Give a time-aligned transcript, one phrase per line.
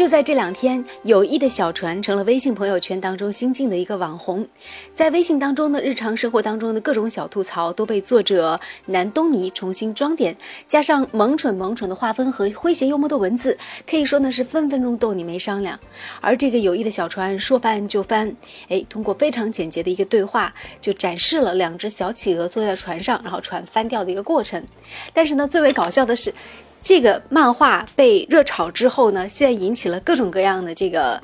[0.00, 4.48] 就在这两天，友谊的小船成了微信朋友圈当中新晋的一个网红。
[4.94, 10.34] 在微信当中呢，日常生活当中的各种小吐槽都被作者南东尼重新装点，
[10.66, 15.78] 加上萌蠢萌蠢的画风和诙谐幽默的文字，可以说呢是分分钟逗你没商量。
[16.22, 18.34] 而这个友谊的小船说翻就翻，
[18.70, 24.66] 哎，通过非常简洁的一个对话，就展示了两只小企鹅坐在船上，然后船翻掉的一个过程。
[25.12, 26.32] 但是呢，最为搞笑的是。
[26.82, 31.22] 这个漫画被热炒之后呢，现在引起了各种各样的这个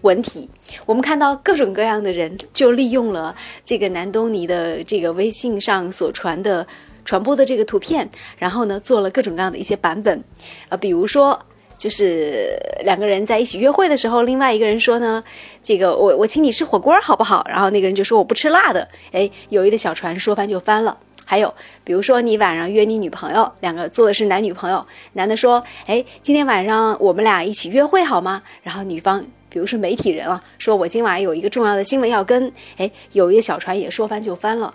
[0.00, 0.48] 文体。
[0.86, 3.34] 我们看到各种各样的人就利用了
[3.64, 6.66] 这个南东尼的这个微信上所传的
[7.04, 10.24] 传播的这个图片，然后呢做了各种各样的一些版本。
[10.68, 11.38] 呃，比如说
[11.76, 15.22] 就是两个人在一起约会的时候，另外一个人说呢，
[15.62, 17.46] 这个我我请你吃火锅好不好？
[17.48, 18.88] 然后那个人就说我不吃辣的。
[19.12, 20.98] 哎，友谊的小船说翻就翻了。
[21.30, 28.42] 还有，比如说你晚上约你女朋友，两个做的是男女朋友，男的说，哎，今天晚上我们俩一起约会好吗？
[28.62, 34.74] 然后女方，比如说媒体人了，说我今晚有一个重要的新闻要跟，哎，友谊的小船也说翻就翻了，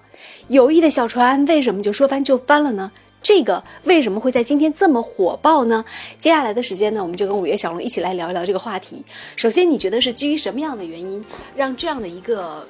[0.49, 2.91] 友谊的小船为什么就说翻就翻了呢？
[3.23, 5.83] 这个为什么会在今天这么火爆呢？
[6.19, 9.03] 接下来的时间呢，我们就跟五月小龙一起来聊一聊这个话题。
[9.35, 12.63] 首先，你觉得是基于什么样的原因，让这样的一个？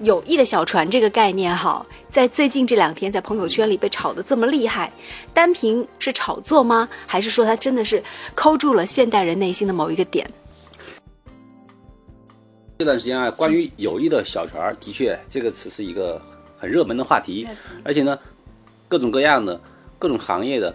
[0.00, 4.92] 友谊的小船这个概念，哈，在最近这两天在朋友圈里被炒得这么厉害，
[5.34, 6.88] 单凭是炒作吗？
[7.06, 8.02] 还是说它真的是
[8.34, 10.28] 抠住了现代人内心的某一个点？
[12.78, 16.20] 这段时间啊，关于友谊的小船，的确这个词是一个
[16.58, 17.46] 很热门的话题，
[17.84, 18.18] 而且呢，
[18.88, 19.60] 各种各样的
[19.98, 20.74] 各种行业的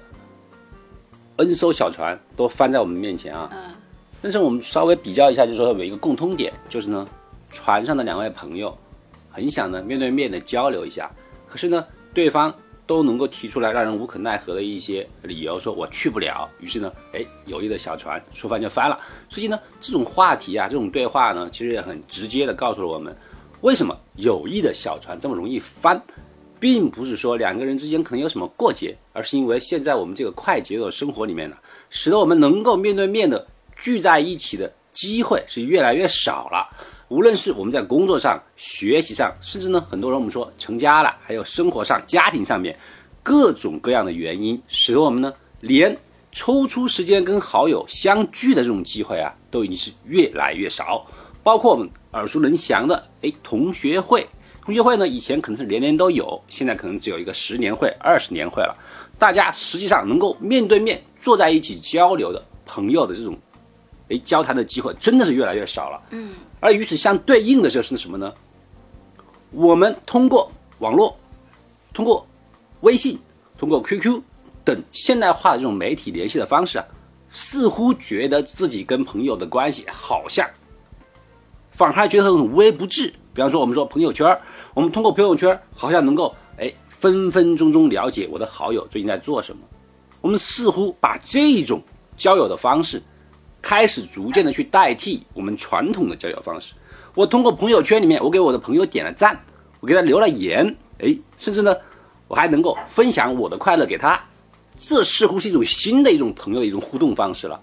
[1.38, 3.50] N 艘小船都翻在我们面前啊。
[3.52, 3.74] 嗯。
[4.22, 7.08] 但是我们稍微比较一下，就是说有一个共通点，就是呢，
[7.50, 8.76] 船上的两位朋友。
[9.36, 11.12] 很想呢面对面的交流一下，
[11.46, 12.54] 可是呢对方
[12.88, 16.50] 都能够提出来让人无可奈何的一些理由，说我去不了。
[16.62, 18.98] 于是呢，哎，友谊的小船说翻就翻了。
[19.28, 23.14] 所以呢，这种话题啊，这种对话呢，其实也很直接的告诉了我们，
[23.62, 26.02] 为什么友谊的小船这么容易翻，
[26.60, 31.58] 并不是说两个人之间可能有什么过节，而是因为现在我们这个快节奏生活里面呢，
[31.90, 33.46] 使得我们能够面对面的
[33.76, 36.70] 聚在一起的机会是越来越少了。
[37.08, 42.76] 无论是我们在工作上、学习上，甚至呢，很多人我们说成家了，还有生活上、家庭上面，
[43.22, 45.96] 各种各样的原因，使得我们呢，连
[46.32, 51.06] 抽出时间跟好友相聚的这种机会啊，都已经是越来越少。
[51.44, 54.28] 包括我们耳熟能详的，哎，同学会，
[54.64, 58.76] 同学会呢，以前可能是年年都有，现在可能只有一个十年会、二十年会了。
[59.20, 63.38] 大家实际上能够面对面坐在一起交流的朋友的这种，
[64.10, 66.02] 哎，交谈的机会真的是越来越少了。
[66.12, 66.34] 嗯。
[66.60, 68.34] 而与此相对应的就是什么呢？
[69.52, 71.16] 我们通过网络、
[71.94, 72.26] 通过
[72.82, 73.20] 微信、
[73.58, 74.22] 通过 QQ
[74.64, 76.86] 等现代化的这种媒体联系的方式啊，
[77.30, 80.50] 似乎觉得自己跟朋友的关系好像，
[81.72, 83.14] 反而还觉得很无微不至。
[83.34, 84.38] 比方说，我们说朋友圈，
[84.74, 89.62] 我们通过朋友圈好像能够哎分分钟钟了解我的好友最近在做什么。
[90.20, 91.82] 我们似乎把这种
[92.18, 93.02] 交友的方式。
[93.66, 96.76] 开始逐渐的去代替我们传统的交友方式。
[97.16, 99.36] 我通过朋友圈里面，我给我的朋友点了赞，
[99.80, 100.64] 我给他留了言，
[101.00, 101.76] 哎，甚至呢，
[102.28, 104.22] 我还能够分享我的快乐给他。
[104.78, 107.60] 这似乎是一种新的一种朋友的一种互动方式了，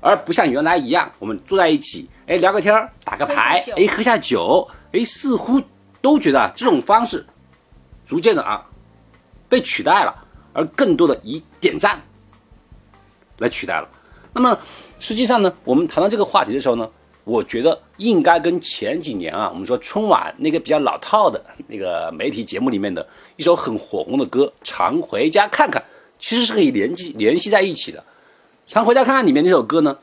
[0.00, 5.62] 而不像原来一样，我们坐在一起，哎，聊个天儿，打个牌，哎，喝下酒，哎，似乎
[6.02, 7.24] 都觉得这种方式
[8.04, 8.66] 逐渐的啊
[9.48, 10.12] 被取代了，
[10.52, 12.02] 而更多的以点赞
[13.38, 13.88] 来取代了。
[14.36, 14.56] 那么。
[14.98, 16.90] 实际上呢，我们谈到这个话题的时候呢，
[17.24, 21.38] 我觉得应该跟前几年啊，我们说春晚那个比较老套的
[21.68, 25.82] 那个媒体节目里面的一首很火红的歌《常回家看看》，
[26.18, 28.00] 其实是可以联系联系在一起的。
[28.66, 29.98] 《常回家看看》里面那首歌呢，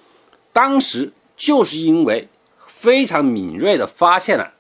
[0.52, 2.28] 当时就是因为
[2.68, 4.54] 非常敏锐的发现了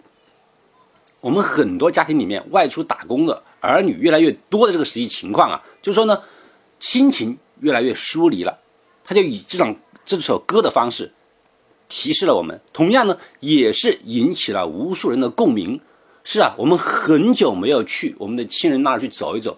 [1.21, 6.19] 我们很多家庭里面外出打工的儿女越来越多的这个实际情况啊，就是说呢，
[6.79, 8.57] 亲情越来越疏离了，
[9.03, 9.75] 他就以这种。
[10.05, 11.09] 这首歌的方式
[11.87, 15.79] 提示了我们，同样呢，也是引起了无数人的共鸣。
[16.25, 19.57] 是啊，我们很久没有去我们的亲人那儿去走一走，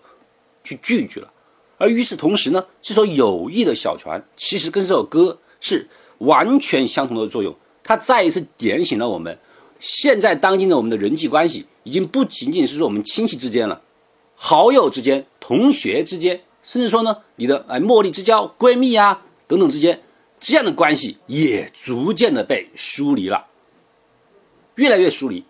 [0.63, 1.33] 去聚聚了。
[1.79, 5.89] 而与此同时呢，这首友谊的小船其实跟这首歌是
[6.19, 7.51] 完全相同的作用。
[7.83, 9.35] 它再一次点醒了我们，
[9.79, 13.81] 现在当今的我们的人际关系已经不仅仅是说我们亲戚之间了，
[14.35, 20.01] 好友之间、同学之间，甚至说呢，你的哎茉莉之交、闺蜜啊等等之间。
[20.37, 23.47] 这样的关系也逐渐的被疏离了，
[24.75, 25.43] 越来越疏离。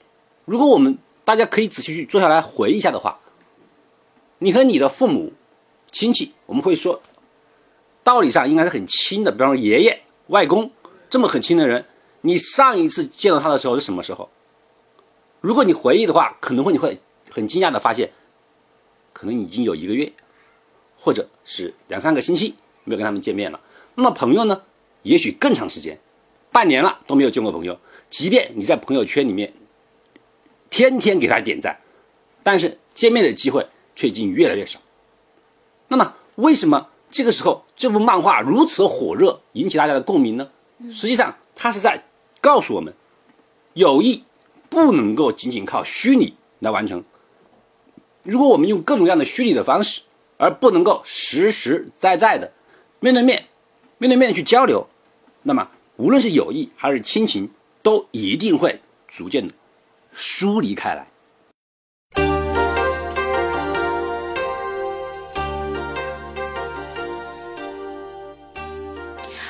[0.45, 3.19] 如果我们大家可以仔细去坐下来回忆一下的话，
[4.37, 5.33] 你和你的父母
[5.91, 7.01] 亲戚，我们会说，
[8.03, 10.71] 道理上应该是很亲的，比方说爷爷、外公，
[11.09, 11.83] 这么很亲的人，
[12.21, 14.29] 你上一次见到他的时候是什么时候？
[15.41, 16.97] 如果你回忆的话，可能会你会
[17.31, 18.09] 很惊讶的发现，
[19.11, 20.13] 可能已经有一个月，
[20.97, 23.59] 或者是两三个星期没有跟他们见面了。
[23.95, 24.61] 那么朋友呢，
[25.01, 25.97] 也许更长时间，
[26.51, 27.79] 半年了都没有见过朋友。
[28.09, 29.51] 即便你在朋友圈里面
[30.69, 31.79] 天天给他点赞，
[32.43, 33.65] 但是见面的机会
[33.95, 34.79] 却已经越来越少。
[35.87, 40.49] 那么为什么这个时候这部漫画如此火热，引起大家的共鸣呢？
[40.91, 42.03] 实际上，它是在
[42.39, 42.93] 告诉我们，
[43.73, 44.23] 友谊。
[44.67, 47.01] 不能够仅仅靠虚拟来完成。
[48.23, 50.01] 如果我们用各种各样的虚拟的方式，
[50.37, 52.51] 而不能够实实在在的
[52.99, 53.45] 面对面、
[53.97, 54.87] 面对面去交流，
[55.43, 57.49] 那么无论是友谊还是亲情，
[57.81, 59.53] 都一定会逐渐的
[60.11, 61.07] 疏离开来。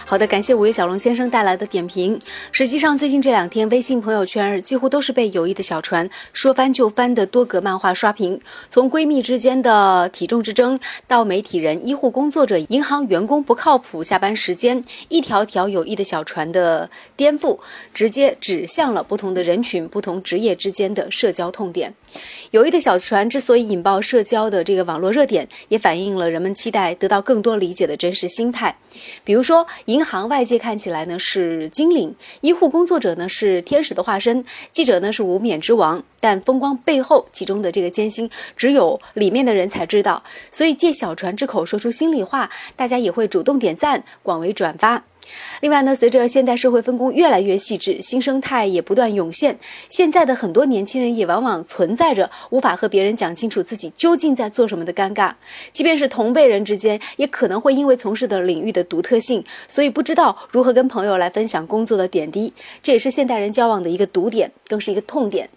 [0.08, 2.20] 好的，感谢五月小龙先生带来的点评。
[2.52, 8.40] 实际上，最近这两天，微信朋友圈几乎都是被友谊的小船说翻就翻的多格漫画刷屏。
[8.70, 17.58] 从闺蜜之间的体重之争，到媒体人、医护工作者、银行员工不靠谱下班时间，一条条友谊的小船的颠覆，
[17.92, 21.92] 直接指向了不同的人群、不同职业之间的社交痛点。
[22.52, 28.78] 友谊的小船之所以引爆社交的这个网络热点，也反映了人们期待得到更多理解的真实心态。
[29.24, 34.44] 比如说，银行外界看起来呢是精灵，医护工作者呢是天使的化身，
[34.74, 40.22] 记者呢是无冕之王，但风光背后其中的这个艰辛，只有里面的人才知道。
[40.52, 45.02] 所以借小船之口说出心里话，大家也会主动点赞，广为转发。
[45.62, 49.58] 另外呢，随着现代社会分工越来越细致，新生态也不断涌现。
[49.90, 55.34] 现在的很多年轻人也往往存在着无法和别人讲清楚自己究竟在做什么的尴尬。
[55.72, 62.54] 即便是同辈人之间，也可能会因为从事的领域的独特性，所以不知道如何跟朋友来分享工作的点滴。
[62.84, 65.50] 这也是现代人交往的一个堵点，更是一个痛点。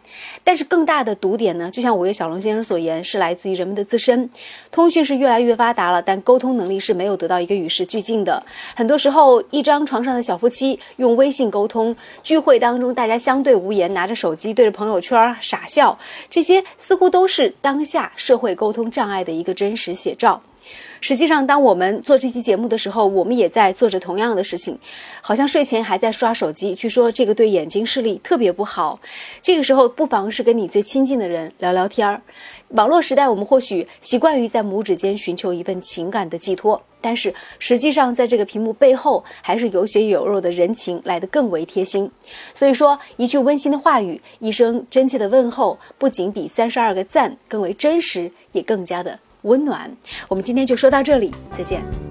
[0.42, 4.30] 但是更大的堵点呢，就像五月小龙先生所言，是来自于人们的自身。
[4.70, 8.44] 通讯是越来越发达了，但沟通能力是没有得到一个与时俱进的。
[8.74, 15.98] 很多时候，一张床上的小夫妻用微信沟通，聚会当中大家相对无言，拿着手机对着朋友圈傻笑，
[16.30, 20.40] 这些似乎都是当下社会沟通障碍的一个真实写照。
[21.00, 24.78] 实际上，当我们做这期节目的时候，我们也在做着同样的事情，
[25.20, 26.74] 好像睡前还在刷手机。
[26.74, 28.98] 据说这个对眼睛视力特别不好。
[29.40, 32.20] 这个时候，不妨是跟你最亲近的人聊聊天儿。
[32.70, 42.10] 网络时代，我们或许习惯于在拇指间寻求一份情感的寄托，但是实际上，在这个屏幕背后，还是有血有肉的人情来得更为贴心。
[42.54, 49.18] 所以说，一句温馨的话语，一声真切的问候，不仅比三十二个赞更为真实，也更加的。
[49.42, 49.90] 温暖，
[50.28, 52.07] 我们今天就说到这里，再见。